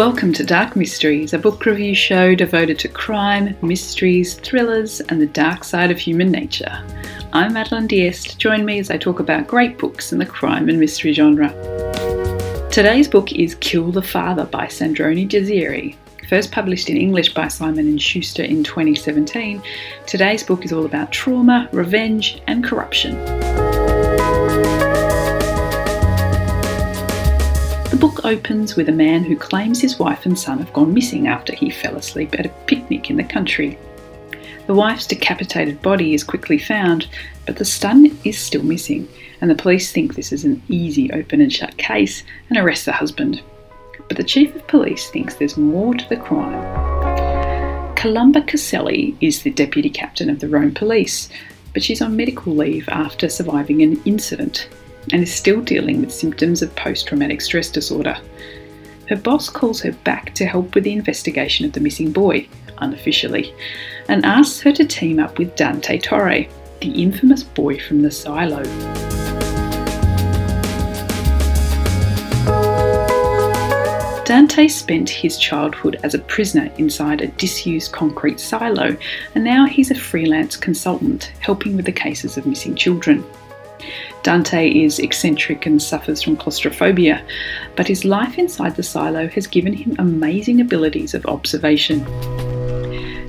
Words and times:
Welcome 0.00 0.32
to 0.32 0.44
Dark 0.44 0.76
Mysteries, 0.76 1.34
a 1.34 1.38
book 1.38 1.66
review 1.66 1.94
show 1.94 2.34
devoted 2.34 2.78
to 2.78 2.88
crime, 2.88 3.54
mysteries, 3.60 4.32
thrillers, 4.32 5.02
and 5.02 5.20
the 5.20 5.26
dark 5.26 5.62
side 5.62 5.90
of 5.90 5.98
human 5.98 6.30
nature. 6.30 6.82
I'm 7.34 7.52
Madeline 7.52 7.86
Diest. 7.86 8.38
Join 8.38 8.64
me 8.64 8.78
as 8.78 8.90
I 8.90 8.96
talk 8.96 9.20
about 9.20 9.46
great 9.46 9.76
books 9.76 10.10
in 10.10 10.18
the 10.18 10.24
crime 10.24 10.70
and 10.70 10.80
mystery 10.80 11.12
genre. 11.12 11.50
Today's 12.72 13.08
book 13.08 13.30
is 13.34 13.56
Kill 13.56 13.92
the 13.92 14.00
Father 14.00 14.46
by 14.46 14.68
Sandrone 14.68 15.28
Dazieri. 15.28 15.96
First 16.30 16.50
published 16.50 16.88
in 16.88 16.96
English 16.96 17.34
by 17.34 17.48
Simon 17.48 17.98
& 17.98 17.98
Schuster 17.98 18.42
in 18.42 18.64
2017, 18.64 19.62
today's 20.06 20.42
book 20.42 20.64
is 20.64 20.72
all 20.72 20.86
about 20.86 21.12
trauma, 21.12 21.68
revenge, 21.72 22.40
and 22.46 22.64
corruption. 22.64 23.18
Book 28.00 28.24
opens 28.24 28.76
with 28.76 28.88
a 28.88 28.92
man 28.92 29.22
who 29.22 29.36
claims 29.36 29.78
his 29.78 29.98
wife 29.98 30.24
and 30.24 30.38
son 30.38 30.58
have 30.58 30.72
gone 30.72 30.94
missing 30.94 31.28
after 31.28 31.54
he 31.54 31.68
fell 31.68 31.96
asleep 31.96 32.34
at 32.38 32.46
a 32.46 32.54
picnic 32.66 33.10
in 33.10 33.18
the 33.18 33.24
country. 33.24 33.78
The 34.66 34.74
wife's 34.74 35.06
decapitated 35.06 35.82
body 35.82 36.14
is 36.14 36.24
quickly 36.24 36.56
found, 36.56 37.08
but 37.44 37.56
the 37.56 37.64
son 37.66 38.18
is 38.24 38.38
still 38.38 38.62
missing, 38.62 39.06
and 39.42 39.50
the 39.50 39.54
police 39.54 39.92
think 39.92 40.14
this 40.14 40.32
is 40.32 40.46
an 40.46 40.62
easy 40.70 41.12
open 41.12 41.42
and 41.42 41.52
shut 41.52 41.76
case 41.76 42.24
and 42.48 42.56
arrest 42.56 42.86
the 42.86 42.92
husband. 42.92 43.42
But 44.08 44.16
the 44.16 44.24
chief 44.24 44.56
of 44.56 44.66
police 44.66 45.10
thinks 45.10 45.34
there's 45.34 45.58
more 45.58 45.92
to 45.92 46.08
the 46.08 46.16
crime. 46.16 47.94
Columba 47.96 48.40
Caselli 48.42 49.14
is 49.20 49.42
the 49.42 49.50
deputy 49.50 49.90
captain 49.90 50.30
of 50.30 50.40
the 50.40 50.48
Rome 50.48 50.72
police, 50.72 51.28
but 51.74 51.82
she's 51.82 52.00
on 52.00 52.16
medical 52.16 52.56
leave 52.56 52.88
after 52.88 53.28
surviving 53.28 53.82
an 53.82 54.00
incident 54.06 54.70
and 55.12 55.22
is 55.22 55.34
still 55.34 55.60
dealing 55.60 56.00
with 56.00 56.12
symptoms 56.12 56.62
of 56.62 56.74
post 56.76 57.08
traumatic 57.08 57.40
stress 57.40 57.68
disorder. 57.70 58.16
Her 59.08 59.16
boss 59.16 59.48
calls 59.48 59.80
her 59.80 59.92
back 59.92 60.34
to 60.36 60.46
help 60.46 60.74
with 60.74 60.84
the 60.84 60.92
investigation 60.92 61.66
of 61.66 61.72
the 61.72 61.80
missing 61.80 62.12
boy, 62.12 62.46
unofficially, 62.78 63.54
and 64.08 64.24
asks 64.24 64.60
her 64.60 64.72
to 64.72 64.84
team 64.84 65.18
up 65.18 65.38
with 65.38 65.56
Dante 65.56 65.98
Torre, 65.98 66.46
the 66.80 67.02
infamous 67.02 67.42
boy 67.42 67.78
from 67.78 68.02
the 68.02 68.10
silo. 68.10 68.62
Dante 74.30 74.68
spent 74.68 75.10
his 75.10 75.36
childhood 75.36 75.98
as 76.04 76.14
a 76.14 76.20
prisoner 76.20 76.70
inside 76.78 77.20
a 77.20 77.26
disused 77.26 77.90
concrete 77.90 78.38
silo, 78.38 78.96
and 79.34 79.42
now 79.42 79.66
he's 79.66 79.90
a 79.90 79.94
freelance 79.96 80.56
consultant 80.56 81.32
helping 81.40 81.74
with 81.74 81.84
the 81.84 81.90
cases 81.90 82.36
of 82.36 82.46
missing 82.46 82.76
children. 82.76 83.24
Dante 84.22 84.68
is 84.68 84.98
eccentric 84.98 85.66
and 85.66 85.82
suffers 85.82 86.22
from 86.22 86.36
claustrophobia, 86.36 87.24
but 87.76 87.88
his 87.88 88.04
life 88.04 88.38
inside 88.38 88.76
the 88.76 88.82
silo 88.82 89.28
has 89.28 89.46
given 89.46 89.72
him 89.72 89.96
amazing 89.98 90.60
abilities 90.60 91.14
of 91.14 91.24
observation. 91.26 92.04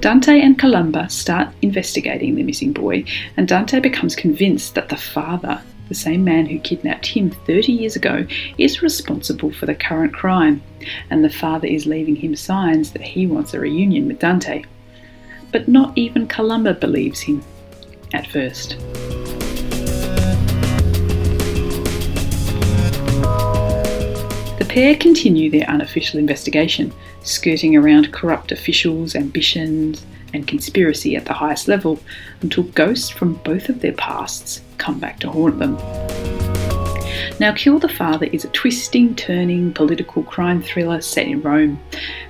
Dante 0.00 0.40
and 0.40 0.58
Columba 0.58 1.10
start 1.10 1.48
investigating 1.60 2.36
the 2.36 2.44
missing 2.44 2.72
boy, 2.72 3.04
and 3.36 3.48
Dante 3.48 3.80
becomes 3.80 4.14
convinced 4.14 4.74
that 4.76 4.88
the 4.88 4.96
father, 4.96 5.60
the 5.88 5.94
same 5.94 6.22
man 6.22 6.46
who 6.46 6.60
kidnapped 6.60 7.06
him 7.06 7.30
30 7.30 7.72
years 7.72 7.96
ago, 7.96 8.24
is 8.58 8.80
responsible 8.80 9.50
for 9.50 9.66
the 9.66 9.74
current 9.74 10.14
crime, 10.14 10.62
and 11.10 11.24
the 11.24 11.30
father 11.30 11.66
is 11.66 11.84
leaving 11.84 12.14
him 12.14 12.36
signs 12.36 12.92
that 12.92 13.02
he 13.02 13.26
wants 13.26 13.54
a 13.54 13.60
reunion 13.60 14.06
with 14.06 14.20
Dante. 14.20 14.62
But 15.50 15.66
not 15.66 15.98
even 15.98 16.28
Columba 16.28 16.74
believes 16.74 17.20
him 17.20 17.42
at 18.12 18.26
first. 18.28 18.76
Pair 24.68 24.94
continue 24.94 25.50
their 25.50 25.68
unofficial 25.68 26.18
investigation, 26.18 26.92
skirting 27.22 27.76
around 27.76 28.12
corrupt 28.12 28.52
officials, 28.52 29.14
ambitions, 29.14 30.04
and 30.34 30.46
conspiracy 30.46 31.16
at 31.16 31.24
the 31.24 31.32
highest 31.32 31.68
level 31.68 31.98
until 32.42 32.64
ghosts 32.64 33.08
from 33.08 33.34
both 33.34 33.68
of 33.68 33.80
their 33.80 33.94
pasts 33.94 34.60
come 34.76 34.98
back 34.98 35.18
to 35.20 35.30
haunt 35.30 35.58
them. 35.58 35.76
Now, 37.40 37.54
Kill 37.54 37.78
the 37.78 37.88
Father 37.88 38.26
is 38.26 38.44
a 38.44 38.48
twisting, 38.48 39.14
turning 39.14 39.72
political 39.72 40.24
crime 40.24 40.60
thriller 40.60 41.00
set 41.00 41.26
in 41.26 41.40
Rome. 41.40 41.80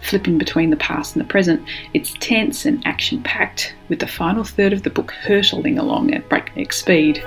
Flipping 0.00 0.38
between 0.38 0.70
the 0.70 0.76
past 0.76 1.14
and 1.14 1.24
the 1.24 1.28
present, 1.28 1.62
it's 1.92 2.14
tense 2.20 2.64
and 2.64 2.84
action 2.86 3.22
packed, 3.22 3.74
with 3.88 3.98
the 3.98 4.06
final 4.06 4.44
third 4.44 4.72
of 4.72 4.82
the 4.82 4.90
book 4.90 5.10
hurtling 5.10 5.78
along 5.78 6.14
at 6.14 6.28
breakneck 6.28 6.72
speed. 6.72 7.22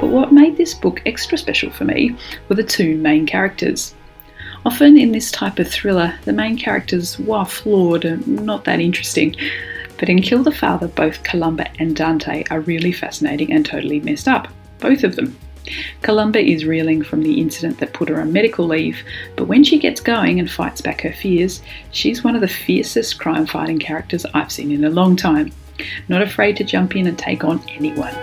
But 0.00 0.08
what 0.08 0.32
made 0.32 0.56
this 0.56 0.72
book 0.72 1.02
extra 1.04 1.36
special 1.36 1.70
for 1.70 1.84
me 1.84 2.16
were 2.48 2.56
the 2.56 2.64
two 2.64 2.96
main 2.96 3.26
characters. 3.26 3.94
Often 4.64 4.98
in 4.98 5.12
this 5.12 5.30
type 5.30 5.58
of 5.58 5.68
thriller, 5.68 6.14
the 6.24 6.32
main 6.32 6.56
characters, 6.56 7.18
while 7.18 7.44
flawed, 7.44 8.06
and 8.06 8.26
not 8.44 8.64
that 8.64 8.80
interesting. 8.80 9.36
But 9.98 10.08
in 10.08 10.22
Kill 10.22 10.42
the 10.42 10.52
Father, 10.52 10.88
both 10.88 11.22
Columba 11.22 11.70
and 11.78 11.94
Dante 11.94 12.44
are 12.50 12.60
really 12.60 12.92
fascinating 12.92 13.52
and 13.52 13.64
totally 13.64 14.00
messed 14.00 14.26
up. 14.26 14.48
Both 14.78 15.04
of 15.04 15.16
them. 15.16 15.36
Columba 16.00 16.40
is 16.40 16.64
reeling 16.64 17.02
from 17.02 17.22
the 17.22 17.38
incident 17.38 17.78
that 17.78 17.92
put 17.92 18.08
her 18.08 18.20
on 18.20 18.32
medical 18.32 18.66
leave, 18.66 19.02
but 19.36 19.48
when 19.48 19.62
she 19.62 19.78
gets 19.78 20.00
going 20.00 20.40
and 20.40 20.50
fights 20.50 20.80
back 20.80 21.02
her 21.02 21.12
fears, 21.12 21.60
she's 21.92 22.24
one 22.24 22.34
of 22.34 22.40
the 22.40 22.48
fiercest 22.48 23.18
crime 23.18 23.44
fighting 23.44 23.78
characters 23.78 24.24
I've 24.32 24.50
seen 24.50 24.72
in 24.72 24.84
a 24.84 24.90
long 24.90 25.16
time. 25.16 25.52
Not 26.08 26.22
afraid 26.22 26.56
to 26.56 26.64
jump 26.64 26.96
in 26.96 27.06
and 27.06 27.18
take 27.18 27.44
on 27.44 27.62
anyone. 27.68 28.14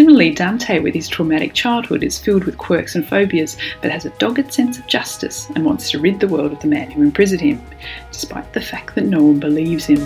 Similarly, 0.00 0.30
Dante, 0.30 0.78
with 0.78 0.94
his 0.94 1.08
traumatic 1.08 1.52
childhood, 1.52 2.02
is 2.02 2.18
filled 2.18 2.44
with 2.44 2.56
quirks 2.56 2.94
and 2.94 3.06
phobias, 3.06 3.58
but 3.82 3.90
has 3.90 4.06
a 4.06 4.16
dogged 4.16 4.50
sense 4.50 4.78
of 4.78 4.86
justice 4.86 5.50
and 5.54 5.62
wants 5.62 5.90
to 5.90 5.98
rid 5.98 6.18
the 6.18 6.26
world 6.26 6.52
of 6.52 6.60
the 6.60 6.68
man 6.68 6.90
who 6.90 7.02
imprisoned 7.02 7.42
him, 7.42 7.62
despite 8.10 8.50
the 8.54 8.62
fact 8.62 8.94
that 8.94 9.04
no 9.04 9.22
one 9.22 9.38
believes 9.38 9.84
him. 9.84 9.98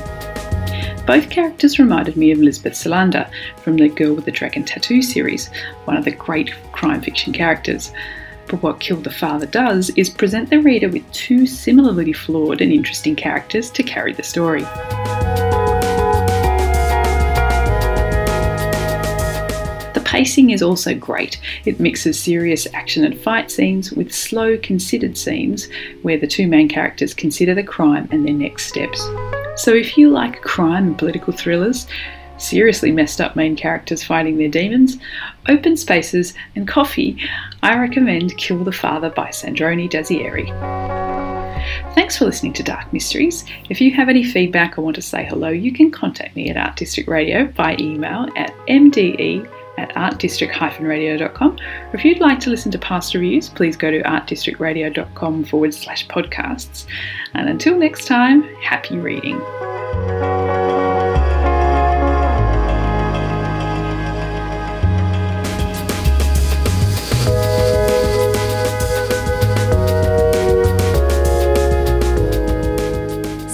Both 1.07 1.31
characters 1.31 1.79
reminded 1.79 2.17
me 2.17 2.33
of 2.33 2.41
Lisbeth 2.41 2.73
Salander 2.73 3.31
from 3.59 3.77
the 3.77 3.89
Girl 3.89 4.15
with 4.15 4.25
the 4.25 4.33
Dragon 4.33 4.65
Tattoo 4.65 5.01
series, 5.01 5.49
one 5.85 5.97
of 5.97 6.05
the 6.05 6.11
great 6.11 6.53
crime 6.73 7.01
fiction 7.01 7.33
characters. 7.33 7.93
But 8.49 8.65
what 8.65 8.81
Kill 8.81 8.97
the 8.97 9.11
Father 9.11 9.47
does 9.47 9.91
is 9.91 10.11
present 10.11 10.51
the 10.51 10.59
reader 10.59 10.89
with 10.89 11.09
two 11.13 11.47
similarly 11.47 12.13
flawed 12.13 12.61
and 12.61 12.73
interesting 12.73 13.15
characters 13.15 13.71
to 13.71 13.85
carry 13.85 14.13
the 14.13 14.25
story. 14.25 14.65
Pacing 20.15 20.51
is 20.51 20.63
also 20.63 20.95
great. 20.95 21.41
It 21.65 21.81
mixes 21.81 22.23
serious 22.23 22.69
action 22.73 23.05
and 23.05 23.21
fight 23.21 23.51
scenes 23.51 23.91
with 23.91 24.15
slow, 24.15 24.57
considered 24.59 25.19
scenes 25.19 25.69
where 26.03 26.17
the 26.17 26.29
two 26.29 26.47
main 26.47 26.69
characters 26.69 27.13
consider 27.13 27.53
the 27.53 27.65
crime 27.65 28.09
and 28.13 28.25
their 28.25 28.33
next 28.33 28.67
steps. 28.67 29.01
So 29.57 29.75
if 29.75 29.99
you 29.99 30.11
like 30.11 30.41
crime 30.41 30.87
and 30.87 30.97
political 30.97 31.33
thrillers, 31.33 31.89
seriously 32.39 32.93
messed 32.93 33.21
up 33.21 33.35
main 33.35 33.57
characters 33.57 34.05
fighting 34.05 34.39
their 34.39 34.49
demons, 34.49 34.99
open 35.49 35.77
spaces, 35.77 36.33
and 36.55 36.69
coffee, 36.69 37.19
I 37.65 37.77
recommend 37.77 38.39
Kill 38.39 38.63
the 38.63 38.71
Father 38.71 39.11
by 39.11 39.31
Sandrone 39.31 39.91
Dazieri. 39.91 40.47
Thanks 41.97 42.17
for 42.17 42.27
listening 42.27 42.53
to 42.53 42.63
Dark 42.63 42.93
Mysteries. 42.93 43.45
If 43.69 43.81
you 43.81 43.91
have 43.95 44.09
any 44.09 44.23
feedback 44.23 44.79
or 44.79 44.83
want 44.83 44.95
to 44.95 45.03
say 45.03 45.25
hello, 45.25 45.49
you 45.49 45.73
can 45.73 45.91
contact 45.91 46.37
me 46.37 46.51
at 46.51 46.57
Art 46.57 46.77
District 46.77 47.09
Radio 47.09 47.47
by 47.47 47.75
email 47.81 48.29
at 48.37 48.55
mde 48.69 49.51
at 49.91 49.95
artdistrict-radio.com. 49.95 51.59
If 51.93 52.05
you'd 52.05 52.21
like 52.21 52.41
to 52.41 52.51
listen 52.51 52.73
to 52.73 52.79
past 52.79 53.15
reviews, 53.15 53.49
please 53.49 53.77
go 53.77 53.91
to 53.91 54.03
artdistrictradio.com 54.03 55.45
forward 55.45 55.75
slash 55.75 56.07
podcasts. 56.09 56.87
And 57.35 57.49
until 57.49 57.79
next 57.79 58.07
time, 58.07 58.43
happy 58.57 58.99
reading. 58.99 59.41